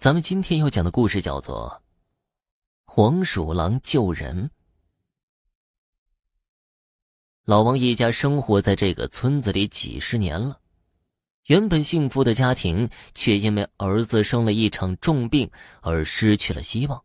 [0.00, 1.82] 咱们今天要讲的故事叫做
[2.92, 4.44] 《黄鼠狼救人》。
[7.44, 10.60] 老王一家生活在这个村子里几十年了，
[11.46, 15.50] 原本幸福的家庭却因为儿子生了一场重病
[15.80, 17.02] 而失去了希望。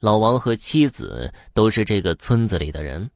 [0.00, 3.10] 老王和妻子都是这个村子里的人，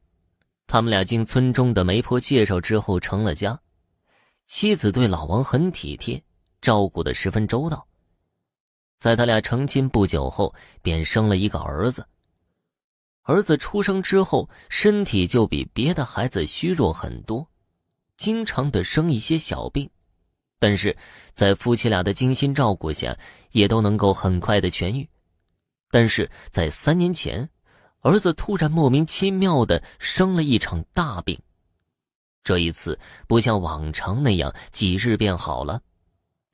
[0.65, 3.61] 他们俩经村中的媒婆介绍之后成了家。
[4.47, 6.23] 妻子对老王很体贴，
[6.61, 7.87] 照顾的十分周到。
[8.99, 12.05] 在他俩成亲不久后，便生了一个儿子。
[13.23, 17.47] 儿子出生之后，身体就比别的孩子虚弱很多，
[18.17, 19.89] 经常的生一些小病，
[20.59, 20.95] 但是
[21.33, 23.17] 在夫妻俩的精心照顾下，
[23.51, 25.07] 也都能够很快的痊愈。
[25.89, 27.49] 但是在三年前，
[28.01, 31.39] 儿子突然莫名其妙的生了一场大病，
[32.43, 35.81] 这一次不像往常那样几日便好了，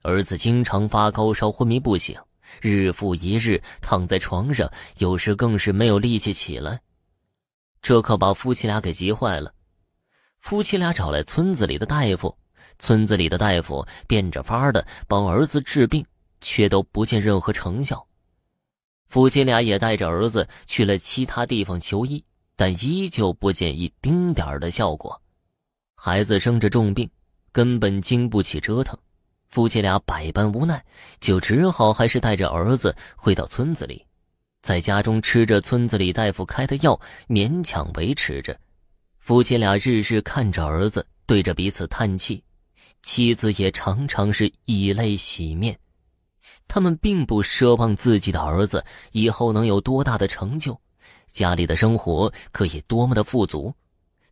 [0.03, 2.17] 儿子经常发高烧，昏迷不醒。
[2.59, 6.81] 日复一日躺在床上，有时更是没有力气起来，
[7.81, 9.53] 这可把夫妻俩给急坏了。
[10.39, 12.35] 夫妻俩找来村子里的大夫，
[12.79, 16.05] 村子里的大夫变着法的帮儿子治病，
[16.41, 18.05] 却都不见任何成效。
[19.07, 22.23] 夫妻俩也带着儿子去了其他地方求医，
[22.55, 25.21] 但依旧不见一丁点儿的效果。
[25.95, 27.07] 孩子生着重病，
[27.51, 28.97] 根本经不起折腾。
[29.51, 30.81] 夫妻俩百般无奈，
[31.19, 34.05] 就只好还是带着儿子回到村子里，
[34.61, 38.57] 在家中吃着村子里大夫开的药，勉强维持着。
[39.19, 42.41] 夫妻俩日日看着儿子，对着彼此叹气，
[43.03, 45.77] 妻子也常常是以泪洗面。
[46.65, 50.79] 他们并不奢望自己的儿子以后能有多大的成就，
[51.33, 53.73] 家里的生活可以多么的富足。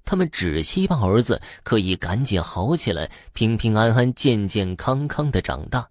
[0.10, 5.88] 他们只希望儿子可以赶紧好起来，平平安安、健健康康的长大。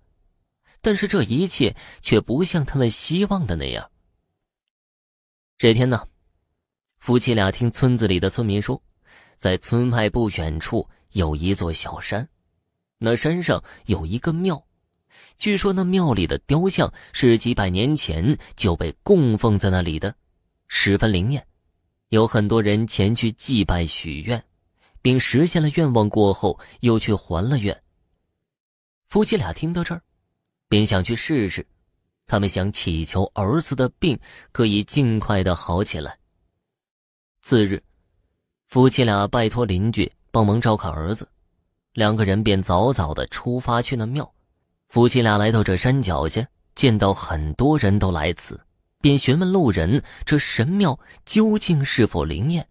[0.80, 3.88] 但是这一切却不像他们希望的那样。
[5.56, 6.04] 这天呢，
[6.98, 8.82] 夫妻俩听村子里的村民说，
[9.36, 12.28] 在村外不远处有一座小山，
[12.98, 14.60] 那山上有一个庙，
[15.38, 20.12] 据说那庙里的雕像是几百年前就被供奉在那里的，
[20.66, 21.47] 十分灵验。
[22.08, 24.42] 有很多人前去祭拜许愿，
[25.02, 27.82] 并实现了愿望过后，又去还了愿。
[29.08, 30.02] 夫妻俩听到这儿，
[30.68, 31.66] 便想去试试。
[32.26, 34.18] 他们想祈求儿子的病
[34.52, 36.18] 可以尽快的好起来。
[37.40, 37.82] 次日，
[38.66, 41.26] 夫妻俩拜托邻居帮忙照看儿子，
[41.92, 44.30] 两个人便早早的出发去那庙。
[44.88, 48.58] 夫妻俩来到这山脚下，见到很多人都来此。
[49.00, 52.66] 便询问路人：“这神庙究竟是否灵验？”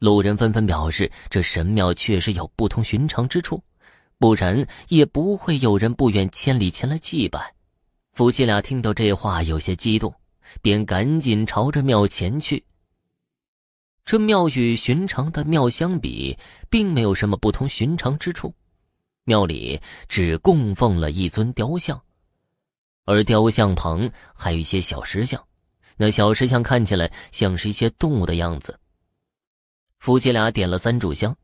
[0.00, 3.62] 路人纷纷表示：“这神庙确实有不同寻常之处，
[4.18, 7.54] 不然也不会有人不远千里前来祭拜。”
[8.14, 10.14] 夫妻俩听到这话，有些激动，
[10.62, 12.64] 便赶紧朝着庙前去。
[14.04, 16.38] 这庙与寻常的庙相比，
[16.70, 18.54] 并没有什么不同寻常之处，
[19.24, 22.00] 庙里只供奉了一尊雕像。
[23.08, 25.42] 而雕像旁还有一些小石像，
[25.96, 28.78] 那小石像看起来像是一些动物的样子。
[29.98, 31.34] 夫妻俩点了三炷香，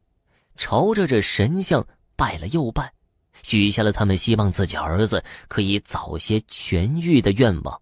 [0.58, 1.82] 朝着这神像
[2.16, 2.92] 拜了又拜，
[3.42, 7.80] 许下了他们希望自己儿子可以早些痊愈的愿望。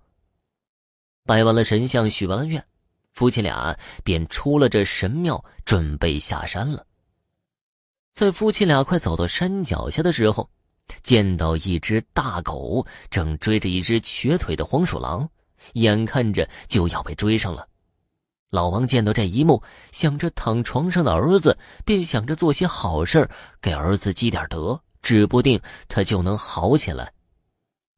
[1.24, 2.64] 拜完了神像，许完了愿，
[3.10, 6.86] 夫妻俩便出了这神庙，准备下山了。
[8.12, 10.48] 在夫妻俩快走到山脚下的时候，
[11.02, 15.28] 见到一只大狗正追着一只瘸腿的黄鼠狼，
[15.74, 17.66] 眼看着就要被追上了。
[18.50, 23.28] 老王见到这一幕，想着躺床上的儿子，便想着做些好事
[23.60, 25.58] 给儿子积点德，指不定
[25.88, 27.10] 他就能好起来。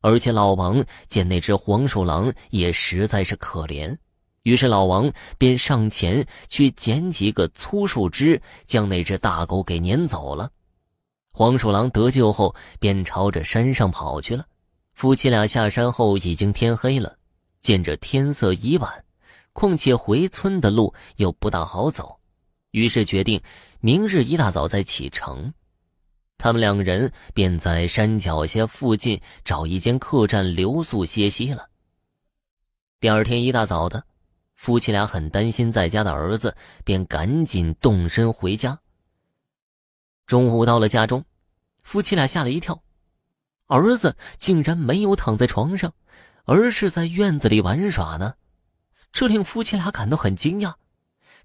[0.00, 3.96] 而且老王见那只黄鼠狼也实在是可怜，
[4.42, 10.50] 于是老王便上前去捡几个粗树枝，将那只大狗给撵走了。
[11.36, 14.46] 黄鼠狼得救后，便朝着山上跑去了。
[14.92, 17.18] 夫妻俩下山后，已经天黑了。
[17.60, 19.04] 见着天色已晚，
[19.52, 22.20] 况且回村的路又不大好走，
[22.70, 23.40] 于是决定
[23.80, 25.52] 明日一大早再启程。
[26.38, 31.66] 他们两人便在山脚下附近找一间客栈留宿歇息了。
[33.00, 34.04] 第二天一大早的，
[34.54, 36.54] 夫妻俩很担心在家的儿子，
[36.84, 38.78] 便赶紧动身回家。
[40.26, 41.24] 中午到了家中，
[41.82, 42.82] 夫妻俩吓了一跳，
[43.66, 45.92] 儿子竟然没有躺在床上，
[46.44, 48.34] 而是在院子里玩耍呢。
[49.12, 50.74] 这令夫妻俩感到很惊讶。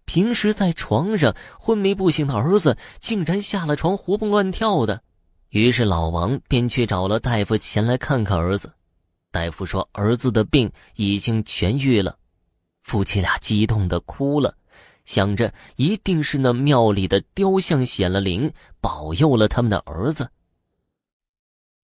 [0.05, 5.03] 平时在床上昏迷不醒的儿子，竟然下了床活蹦乱跳的。
[5.49, 8.73] 于是老王便去找了大夫前来看看儿子。
[9.29, 12.17] 大夫说儿子的病已经痊愈了，
[12.81, 14.55] 夫妻俩激动的哭了，
[15.09, 20.29] 想着一定是那庙里的雕像显了灵，保佑了他们的儿子。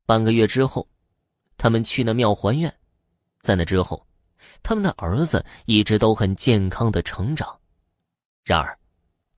[0.05, 0.87] 半个月之后，
[1.57, 2.71] 他们去那庙还愿，
[3.41, 4.05] 在那之后，
[4.61, 7.49] 他们的儿子一直都很健康的成长。
[8.43, 8.77] 然而，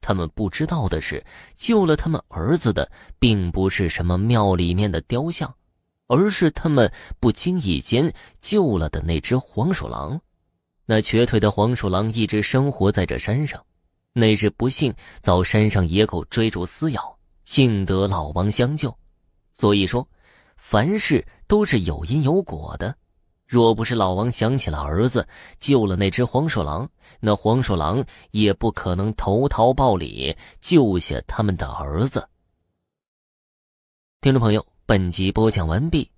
[0.02, 1.26] 他们不知道的是，
[1.56, 5.56] 救了他们儿子的并不是什么庙里面的雕像。
[6.08, 6.92] 而是他们
[7.22, 10.20] 不经意间救了的那只黄鼠狼，
[10.86, 13.66] 那瘸腿的黄鼠狼一直生活在这山上，
[14.18, 14.92] 那日不幸
[15.22, 18.92] 遭山上野狗追逐撕咬，幸得老王相救。
[19.54, 20.08] 所以说，
[20.56, 22.96] 凡事都是有因有果的。
[23.46, 25.28] 若不是老王想起了儿子，
[25.60, 32.28] 救了那只黄鼠狼，那黄鼠狼也不可能投桃报李，救下他们的儿子。
[34.22, 34.66] 听众朋友。
[34.88, 36.10] 本集播讲完毕。